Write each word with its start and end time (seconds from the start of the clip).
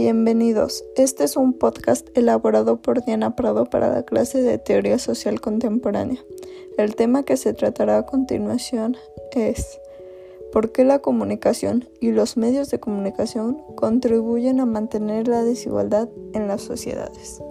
Bienvenidos. 0.00 0.84
Este 0.94 1.24
es 1.24 1.36
un 1.36 1.54
podcast 1.54 2.06
elaborado 2.16 2.80
por 2.80 3.04
Diana 3.04 3.34
Prado 3.34 3.64
para 3.64 3.92
la 3.92 4.04
clase 4.04 4.40
de 4.42 4.56
Teoría 4.56 4.96
Social 4.96 5.40
Contemporánea. 5.40 6.24
El 6.76 6.94
tema 6.94 7.24
que 7.24 7.36
se 7.36 7.52
tratará 7.52 7.98
a 7.98 8.06
continuación 8.06 8.96
es 9.32 9.80
¿por 10.52 10.70
qué 10.70 10.84
la 10.84 11.00
comunicación 11.00 11.88
y 12.00 12.12
los 12.12 12.36
medios 12.36 12.70
de 12.70 12.78
comunicación 12.78 13.60
contribuyen 13.74 14.60
a 14.60 14.66
mantener 14.66 15.26
la 15.26 15.42
desigualdad 15.42 16.08
en 16.32 16.46
las 16.46 16.62
sociedades? 16.62 17.42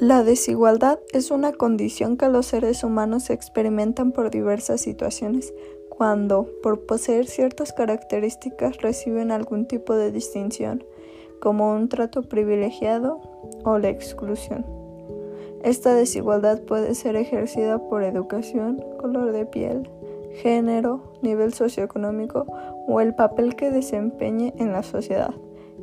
La 0.00 0.22
desigualdad 0.22 0.98
es 1.14 1.30
una 1.30 1.52
condición 1.52 2.18
que 2.18 2.28
los 2.28 2.44
seres 2.44 2.84
humanos 2.84 3.30
experimentan 3.30 4.12
por 4.12 4.30
diversas 4.30 4.82
situaciones 4.82 5.54
cuando, 6.00 6.48
por 6.62 6.86
poseer 6.86 7.26
ciertas 7.26 7.74
características, 7.74 8.78
reciben 8.78 9.30
algún 9.30 9.66
tipo 9.66 9.94
de 9.94 10.10
distinción, 10.10 10.82
como 11.42 11.72
un 11.72 11.90
trato 11.90 12.22
privilegiado 12.22 13.20
o 13.64 13.76
la 13.76 13.90
exclusión. 13.90 14.64
Esta 15.62 15.94
desigualdad 15.94 16.62
puede 16.62 16.94
ser 16.94 17.16
ejercida 17.16 17.86
por 17.90 18.02
educación, 18.02 18.82
color 18.98 19.32
de 19.32 19.44
piel, 19.44 19.90
género, 20.36 21.12
nivel 21.20 21.52
socioeconómico 21.52 22.46
o 22.86 23.02
el 23.02 23.14
papel 23.14 23.54
que 23.54 23.70
desempeñe 23.70 24.54
en 24.56 24.72
la 24.72 24.82
sociedad, 24.82 25.34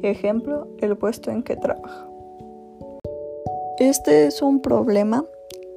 ejemplo, 0.00 0.66
el 0.78 0.96
puesto 0.96 1.30
en 1.30 1.42
que 1.42 1.56
trabaja. 1.56 2.08
Este 3.78 4.26
es 4.26 4.40
un 4.40 4.62
problema 4.62 5.26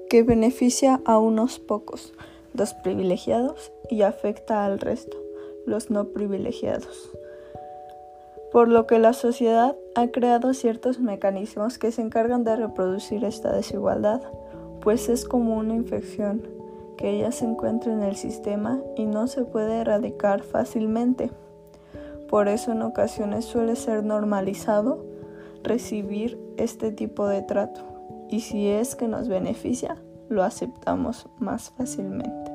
que 0.09 0.23
beneficia 0.23 1.01
a 1.03 1.19
unos 1.19 1.59
pocos, 1.59 2.13
los 2.53 2.73
privilegiados, 2.73 3.71
y 3.89 4.03
afecta 4.03 4.65
al 4.65 4.79
resto, 4.79 5.17
los 5.65 5.89
no 5.89 6.09
privilegiados. 6.09 7.11
Por 8.51 8.67
lo 8.67 8.87
que 8.87 8.97
la 8.97 9.13
sociedad 9.13 9.75
ha 9.95 10.07
creado 10.07 10.53
ciertos 10.53 10.99
mecanismos 10.99 11.77
que 11.77 11.91
se 11.91 12.01
encargan 12.01 12.43
de 12.43 12.55
reproducir 12.55 13.23
esta 13.23 13.51
desigualdad, 13.51 14.21
pues 14.81 15.09
es 15.09 15.25
como 15.25 15.57
una 15.57 15.75
infección 15.75 16.47
que 16.97 17.11
ella 17.11 17.31
se 17.31 17.45
encuentra 17.45 17.93
en 17.93 18.03
el 18.03 18.15
sistema 18.15 18.81
y 18.95 19.05
no 19.05 19.27
se 19.27 19.43
puede 19.45 19.77
erradicar 19.81 20.41
fácilmente. 20.41 21.31
Por 22.27 22.47
eso 22.47 22.71
en 22.71 22.81
ocasiones 22.81 23.45
suele 23.45 23.75
ser 23.75 24.03
normalizado 24.03 25.05
recibir 25.63 26.39
este 26.57 26.91
tipo 26.91 27.27
de 27.27 27.41
trato 27.41 27.81
y 28.29 28.41
si 28.41 28.67
es 28.67 28.95
que 28.95 29.07
nos 29.07 29.27
beneficia, 29.27 29.97
lo 30.27 30.43
aceptamos 30.43 31.27
más 31.39 31.71
fácilmente. 31.71 32.48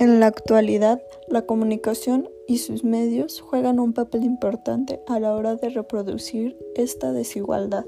En 0.00 0.18
la 0.18 0.28
actualidad, 0.28 1.02
la 1.28 1.42
comunicación 1.42 2.30
y 2.48 2.56
sus 2.56 2.84
medios 2.84 3.42
juegan 3.42 3.78
un 3.78 3.92
papel 3.92 4.24
importante 4.24 4.98
a 5.06 5.20
la 5.20 5.34
hora 5.34 5.56
de 5.56 5.68
reproducir 5.68 6.56
esta 6.74 7.12
desigualdad. 7.12 7.84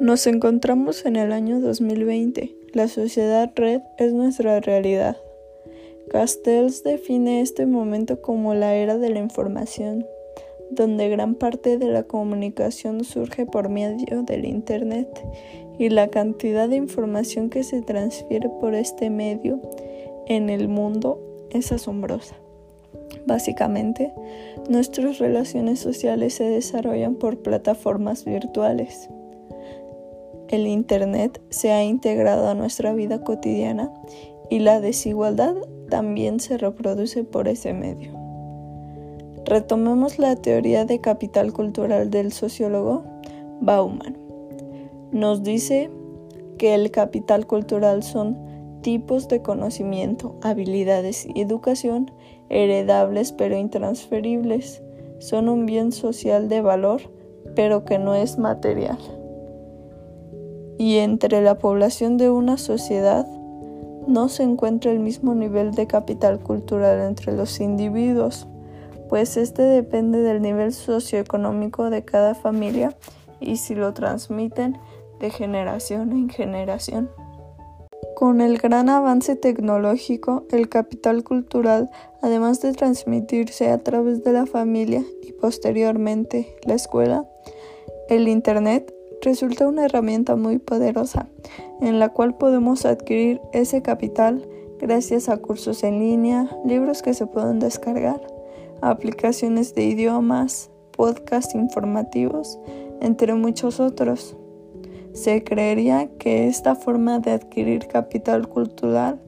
Nos 0.00 0.26
encontramos 0.26 1.04
en 1.04 1.16
el 1.16 1.34
año 1.34 1.60
2020. 1.60 2.56
La 2.72 2.88
sociedad 2.88 3.52
red 3.56 3.82
es 3.98 4.14
nuestra 4.14 4.58
realidad. 4.60 5.18
Castells 6.08 6.82
define 6.82 7.42
este 7.42 7.66
momento 7.66 8.22
como 8.22 8.54
la 8.54 8.74
era 8.74 8.96
de 8.96 9.10
la 9.10 9.18
información, 9.18 10.06
donde 10.70 11.10
gran 11.10 11.34
parte 11.34 11.76
de 11.76 11.88
la 11.88 12.04
comunicación 12.04 13.04
surge 13.04 13.44
por 13.44 13.68
medio 13.68 14.22
del 14.22 14.46
Internet 14.46 15.08
y 15.78 15.90
la 15.90 16.08
cantidad 16.08 16.70
de 16.70 16.76
información 16.76 17.50
que 17.50 17.64
se 17.64 17.82
transfiere 17.82 18.48
por 18.62 18.74
este 18.74 19.10
medio 19.10 19.60
en 20.28 20.50
el 20.50 20.68
mundo 20.68 21.20
es 21.50 21.72
asombrosa. 21.72 22.36
Básicamente, 23.26 24.12
nuestras 24.68 25.18
relaciones 25.18 25.80
sociales 25.80 26.34
se 26.34 26.44
desarrollan 26.44 27.14
por 27.14 27.38
plataformas 27.38 28.24
virtuales. 28.24 29.08
El 30.48 30.66
Internet 30.66 31.42
se 31.50 31.72
ha 31.72 31.82
integrado 31.82 32.48
a 32.48 32.54
nuestra 32.54 32.92
vida 32.92 33.22
cotidiana 33.22 33.92
y 34.50 34.60
la 34.60 34.80
desigualdad 34.80 35.54
también 35.90 36.40
se 36.40 36.58
reproduce 36.58 37.24
por 37.24 37.48
ese 37.48 37.72
medio. 37.72 38.12
Retomemos 39.44 40.18
la 40.18 40.36
teoría 40.36 40.84
de 40.84 41.00
capital 41.00 41.52
cultural 41.52 42.10
del 42.10 42.32
sociólogo 42.32 43.04
Bauman. 43.60 44.16
Nos 45.10 45.42
dice 45.42 45.90
que 46.58 46.74
el 46.74 46.90
capital 46.90 47.46
cultural 47.46 48.02
son 48.02 48.47
tipos 48.82 49.28
de 49.28 49.42
conocimiento, 49.42 50.36
habilidades 50.42 51.26
y 51.26 51.40
educación 51.40 52.10
heredables 52.48 53.32
pero 53.32 53.56
intransferibles. 53.56 54.82
Son 55.18 55.48
un 55.48 55.66
bien 55.66 55.92
social 55.92 56.48
de 56.48 56.60
valor, 56.60 57.02
pero 57.54 57.84
que 57.84 57.98
no 57.98 58.14
es 58.14 58.38
material. 58.38 58.98
Y 60.78 60.98
entre 60.98 61.42
la 61.42 61.58
población 61.58 62.16
de 62.18 62.30
una 62.30 62.56
sociedad 62.56 63.26
no 64.06 64.28
se 64.28 64.44
encuentra 64.44 64.92
el 64.92 65.00
mismo 65.00 65.34
nivel 65.34 65.72
de 65.72 65.86
capital 65.86 66.38
cultural 66.40 67.00
entre 67.00 67.32
los 67.32 67.60
individuos 67.60 68.46
pues 69.08 69.36
este 69.36 69.62
depende 69.62 70.18
del 70.18 70.42
nivel 70.42 70.72
socioeconómico 70.72 71.90
de 71.90 72.04
cada 72.04 72.34
familia 72.34 72.94
y 73.40 73.56
si 73.56 73.74
lo 73.74 73.94
transmiten 73.94 74.78
de 75.18 75.30
generación 75.30 76.12
en 76.12 76.28
generación. 76.28 77.10
Con 78.18 78.40
el 78.40 78.58
gran 78.58 78.88
avance 78.88 79.36
tecnológico, 79.36 80.44
el 80.50 80.68
capital 80.68 81.22
cultural, 81.22 81.88
además 82.20 82.60
de 82.60 82.72
transmitirse 82.72 83.70
a 83.70 83.78
través 83.78 84.24
de 84.24 84.32
la 84.32 84.44
familia 84.44 85.04
y 85.22 85.30
posteriormente 85.30 86.56
la 86.66 86.74
escuela, 86.74 87.28
el 88.08 88.26
Internet 88.26 88.92
resulta 89.22 89.68
una 89.68 89.84
herramienta 89.84 90.34
muy 90.34 90.58
poderosa 90.58 91.28
en 91.80 92.00
la 92.00 92.08
cual 92.08 92.36
podemos 92.36 92.86
adquirir 92.86 93.40
ese 93.52 93.82
capital 93.82 94.48
gracias 94.80 95.28
a 95.28 95.36
cursos 95.36 95.84
en 95.84 96.00
línea, 96.00 96.50
libros 96.64 97.02
que 97.02 97.14
se 97.14 97.26
pueden 97.26 97.60
descargar, 97.60 98.20
aplicaciones 98.80 99.76
de 99.76 99.84
idiomas, 99.84 100.72
podcasts 100.90 101.54
informativos, 101.54 102.58
entre 103.00 103.34
muchos 103.34 103.78
otros. 103.78 104.36
Se 105.18 105.42
creería 105.42 106.08
que 106.20 106.46
esta 106.46 106.76
forma 106.76 107.18
de 107.18 107.32
adquirir 107.32 107.88
capital 107.88 108.46
cultural 108.46 109.20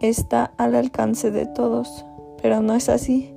está 0.00 0.52
al 0.56 0.74
alcance 0.74 1.30
de 1.30 1.46
todos, 1.46 2.04
pero 2.42 2.60
no 2.60 2.74
es 2.74 2.88
así. 2.88 3.32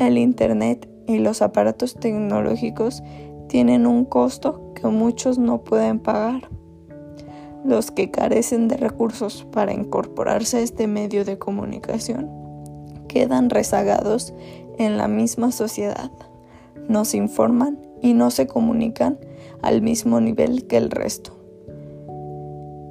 El 0.00 0.18
Internet 0.18 0.88
y 1.06 1.18
los 1.18 1.40
aparatos 1.40 1.94
tecnológicos 1.94 3.04
tienen 3.48 3.86
un 3.86 4.06
costo 4.06 4.72
que 4.74 4.88
muchos 4.88 5.38
no 5.38 5.62
pueden 5.62 6.00
pagar. 6.00 6.50
Los 7.64 7.92
que 7.92 8.10
carecen 8.10 8.66
de 8.66 8.76
recursos 8.76 9.46
para 9.52 9.72
incorporarse 9.72 10.56
a 10.56 10.62
este 10.62 10.88
medio 10.88 11.24
de 11.24 11.38
comunicación 11.38 12.28
quedan 13.06 13.50
rezagados 13.50 14.34
en 14.78 14.96
la 14.96 15.06
misma 15.06 15.52
sociedad. 15.52 16.10
No 16.88 17.04
se 17.04 17.18
informan 17.18 17.78
y 18.02 18.14
no 18.14 18.32
se 18.32 18.48
comunican 18.48 19.16
al 19.62 19.82
mismo 19.82 20.20
nivel 20.20 20.66
que 20.66 20.76
el 20.76 20.90
resto. 20.90 21.32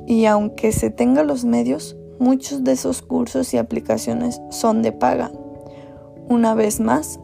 Y 0.07 0.25
aunque 0.25 0.71
se 0.71 0.89
tenga 0.89 1.23
los 1.23 1.45
medios, 1.45 1.95
muchos 2.19 2.63
de 2.63 2.71
esos 2.73 3.01
cursos 3.01 3.53
y 3.53 3.57
aplicaciones 3.57 4.41
son 4.49 4.81
de 4.81 4.91
paga. 4.91 5.31
Una 6.27 6.55
vez 6.55 6.79
más, 6.79 7.19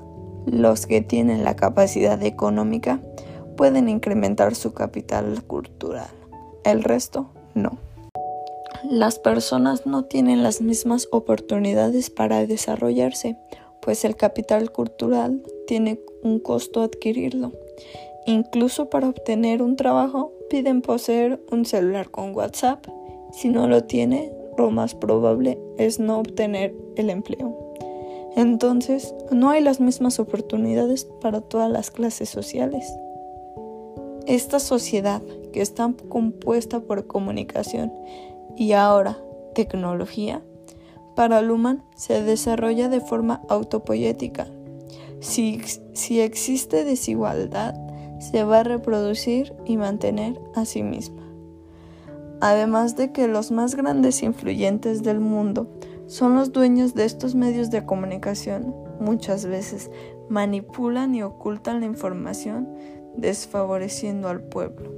los 0.45 0.85
que 0.85 1.01
tienen 1.01 1.43
la 1.43 1.55
capacidad 1.55 2.21
económica 2.21 3.01
pueden 3.57 3.89
incrementar 3.89 4.55
su 4.55 4.73
capital 4.73 5.43
cultural. 5.43 6.09
El 6.63 6.83
resto 6.83 7.29
no. 7.53 7.77
Las 8.83 9.17
personas 9.17 9.87
no 9.87 10.05
tienen 10.05 10.43
las 10.43 10.61
mismas 10.61 11.07
oportunidades 11.11 12.11
para 12.11 12.45
desarrollarse 12.45 13.37
pues 13.85 14.03
el 14.03 14.15
capital 14.15 14.71
cultural 14.71 15.43
tiene 15.67 16.01
un 16.23 16.39
costo 16.39 16.81
adquirirlo. 16.81 17.51
Incluso 18.25 18.89
para 18.89 19.09
obtener 19.09 19.61
un 19.61 19.75
trabajo 19.75 20.33
piden 20.49 20.81
poseer 20.81 21.39
un 21.51 21.65
celular 21.65 22.09
con 22.09 22.35
WhatsApp. 22.35 22.85
Si 23.31 23.49
no 23.49 23.67
lo 23.67 23.83
tiene, 23.83 24.31
lo 24.57 24.71
más 24.71 24.95
probable 24.95 25.59
es 25.77 25.99
no 25.99 26.19
obtener 26.19 26.73
el 26.95 27.09
empleo. 27.09 27.55
Entonces, 28.35 29.13
no 29.31 29.49
hay 29.49 29.61
las 29.61 29.79
mismas 29.79 30.19
oportunidades 30.19 31.05
para 31.21 31.41
todas 31.41 31.69
las 31.69 31.91
clases 31.91 32.29
sociales. 32.29 32.91
Esta 34.25 34.59
sociedad, 34.59 35.21
que 35.53 35.61
está 35.61 35.93
compuesta 36.09 36.81
por 36.81 37.07
comunicación 37.07 37.93
y 38.57 38.73
ahora 38.73 39.17
tecnología, 39.53 40.41
para 41.15 41.41
Luhmann 41.41 41.83
se 41.95 42.21
desarrolla 42.23 42.89
de 42.89 42.99
forma 42.99 43.41
autopoética. 43.47 44.47
Si, 45.21 45.61
si 45.93 46.19
existe 46.19 46.83
desigualdad, 46.83 47.75
se 48.31 48.43
va 48.43 48.59
a 48.59 48.63
reproducir 48.63 49.53
y 49.65 49.77
mantener 49.77 50.39
a 50.55 50.65
sí 50.65 50.83
misma. 50.83 51.23
Además 52.41 52.95
de 52.95 53.11
que 53.11 53.27
los 53.27 53.51
más 53.51 53.75
grandes 53.75 54.23
influyentes 54.23 55.03
del 55.03 55.19
mundo 55.19 55.67
son 56.07 56.35
los 56.35 56.51
dueños 56.51 56.93
de 56.93 57.05
estos 57.05 57.35
medios 57.35 57.71
de 57.71 57.85
comunicación. 57.85 58.75
Muchas 58.99 59.45
veces 59.45 59.89
manipulan 60.29 61.15
y 61.15 61.23
ocultan 61.23 61.79
la 61.79 61.85
información, 61.85 62.67
desfavoreciendo 63.15 64.27
al 64.27 64.41
pueblo. 64.41 64.91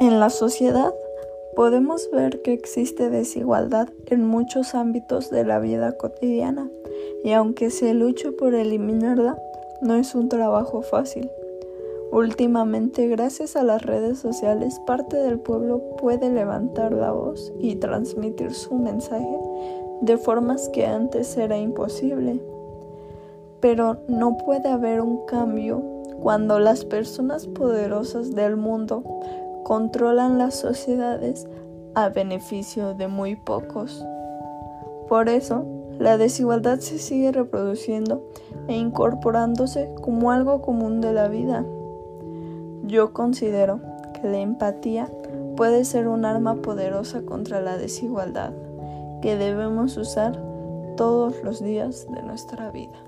En 0.00 0.20
la 0.20 0.30
sociedad 0.30 0.92
podemos 1.54 2.10
ver 2.10 2.42
que 2.42 2.52
existe 2.52 3.10
desigualdad 3.10 3.88
en 4.06 4.26
muchos 4.26 4.74
ámbitos 4.74 5.30
de 5.30 5.44
la 5.44 5.58
vida 5.58 5.96
cotidiana 5.96 6.70
y 7.24 7.32
aunque 7.32 7.70
se 7.70 7.92
luche 7.94 8.32
por 8.32 8.54
eliminarla, 8.54 9.38
no 9.82 9.94
es 9.94 10.14
un 10.14 10.28
trabajo 10.28 10.82
fácil. 10.82 11.30
Últimamente, 12.12 13.06
gracias 13.06 13.54
a 13.54 13.62
las 13.62 13.82
redes 13.82 14.18
sociales, 14.18 14.80
parte 14.80 15.16
del 15.16 15.38
pueblo 15.38 15.80
puede 15.96 16.28
levantar 16.28 16.92
la 16.92 17.12
voz 17.12 17.52
y 17.60 17.76
transmitir 17.76 18.52
su 18.52 18.74
mensaje 18.74 19.38
de 20.00 20.18
formas 20.18 20.68
que 20.70 20.86
antes 20.86 21.36
era 21.36 21.56
imposible. 21.56 22.40
Pero 23.60 23.98
no 24.08 24.36
puede 24.38 24.68
haber 24.68 25.02
un 25.02 25.24
cambio 25.26 25.82
cuando 26.20 26.58
las 26.58 26.84
personas 26.84 27.46
poderosas 27.46 28.34
del 28.34 28.56
mundo 28.56 29.04
controlan 29.62 30.36
las 30.36 30.56
sociedades 30.56 31.46
a 31.94 32.08
beneficio 32.08 32.94
de 32.94 33.06
muy 33.06 33.36
pocos. 33.36 34.04
Por 35.08 35.28
eso, 35.28 35.64
la 35.98 36.16
desigualdad 36.16 36.80
se 36.80 36.98
sigue 36.98 37.30
reproduciendo 37.30 38.26
e 38.66 38.76
incorporándose 38.76 39.92
como 40.00 40.32
algo 40.32 40.60
común 40.60 41.00
de 41.00 41.12
la 41.12 41.28
vida. 41.28 41.64
Yo 42.90 43.12
considero 43.12 43.80
que 44.14 44.28
la 44.28 44.38
empatía 44.38 45.08
puede 45.56 45.84
ser 45.84 46.08
un 46.08 46.24
arma 46.24 46.56
poderosa 46.56 47.22
contra 47.22 47.60
la 47.60 47.76
desigualdad 47.76 48.52
que 49.22 49.36
debemos 49.36 49.96
usar 49.96 50.36
todos 50.96 51.36
los 51.44 51.62
días 51.62 52.08
de 52.10 52.20
nuestra 52.22 52.72
vida. 52.72 52.98